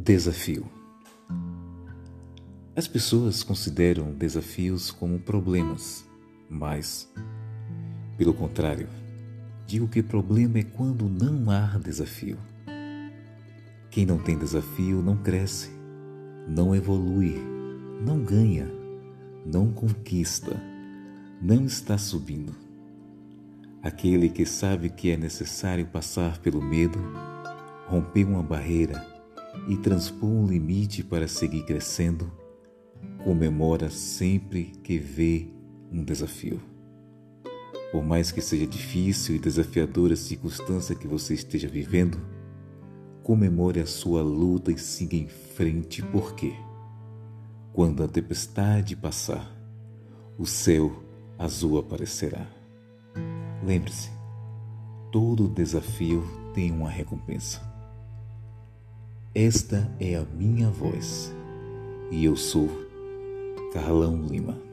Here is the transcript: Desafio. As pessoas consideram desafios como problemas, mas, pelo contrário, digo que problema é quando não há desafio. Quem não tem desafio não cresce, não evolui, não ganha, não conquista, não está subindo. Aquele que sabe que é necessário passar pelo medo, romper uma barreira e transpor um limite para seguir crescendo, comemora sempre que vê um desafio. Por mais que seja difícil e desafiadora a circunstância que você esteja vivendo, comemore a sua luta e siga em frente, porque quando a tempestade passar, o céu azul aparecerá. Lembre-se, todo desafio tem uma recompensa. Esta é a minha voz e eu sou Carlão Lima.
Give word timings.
Desafio. 0.00 0.64
As 2.76 2.86
pessoas 2.86 3.42
consideram 3.42 4.12
desafios 4.12 4.92
como 4.92 5.18
problemas, 5.18 6.06
mas, 6.48 7.12
pelo 8.16 8.32
contrário, 8.32 8.88
digo 9.66 9.88
que 9.88 10.00
problema 10.00 10.60
é 10.60 10.62
quando 10.62 11.08
não 11.08 11.50
há 11.50 11.76
desafio. 11.78 12.38
Quem 13.90 14.06
não 14.06 14.18
tem 14.18 14.38
desafio 14.38 15.02
não 15.02 15.16
cresce, 15.16 15.68
não 16.46 16.76
evolui, 16.76 17.34
não 18.00 18.22
ganha, 18.22 18.70
não 19.44 19.72
conquista, 19.72 20.56
não 21.42 21.64
está 21.64 21.98
subindo. 21.98 22.54
Aquele 23.82 24.28
que 24.28 24.46
sabe 24.46 24.90
que 24.90 25.10
é 25.10 25.16
necessário 25.16 25.86
passar 25.86 26.38
pelo 26.38 26.62
medo, 26.62 27.00
romper 27.88 28.24
uma 28.24 28.44
barreira 28.44 29.17
e 29.68 29.76
transpor 29.76 30.30
um 30.30 30.46
limite 30.46 31.04
para 31.04 31.28
seguir 31.28 31.62
crescendo, 31.64 32.32
comemora 33.22 33.90
sempre 33.90 34.72
que 34.82 34.98
vê 34.98 35.46
um 35.92 36.02
desafio. 36.02 36.58
Por 37.92 38.02
mais 38.02 38.32
que 38.32 38.40
seja 38.40 38.66
difícil 38.66 39.36
e 39.36 39.38
desafiadora 39.38 40.14
a 40.14 40.16
circunstância 40.16 40.94
que 40.94 41.06
você 41.06 41.34
esteja 41.34 41.68
vivendo, 41.68 42.18
comemore 43.22 43.78
a 43.78 43.86
sua 43.86 44.22
luta 44.22 44.72
e 44.72 44.78
siga 44.78 45.16
em 45.16 45.28
frente, 45.28 46.02
porque 46.02 46.54
quando 47.74 48.02
a 48.02 48.08
tempestade 48.08 48.96
passar, 48.96 49.54
o 50.38 50.46
céu 50.46 51.02
azul 51.38 51.78
aparecerá. 51.78 52.46
Lembre-se, 53.62 54.10
todo 55.12 55.46
desafio 55.46 56.24
tem 56.54 56.72
uma 56.72 56.88
recompensa. 56.88 57.67
Esta 59.34 59.94
é 60.00 60.16
a 60.16 60.24
minha 60.24 60.70
voz 60.70 61.32
e 62.10 62.24
eu 62.24 62.34
sou 62.34 62.68
Carlão 63.74 64.26
Lima. 64.26 64.67